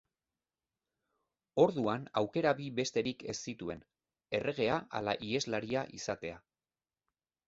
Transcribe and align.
Orduan 1.63 2.07
aukera 2.21 2.53
bi 2.61 2.65
besterik 2.79 3.21
ez 3.33 3.35
zituen: 3.51 3.83
erregea 4.39 4.79
ala 5.01 5.15
iheslaria 5.27 5.85
izatea. 5.99 6.41